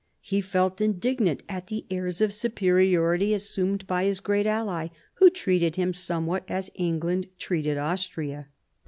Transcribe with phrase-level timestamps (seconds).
[0.21, 4.87] He felt indignant at the airs of superiority assumed by his great ally,
[5.19, 8.47] who treated him somewhat as England treated Austria.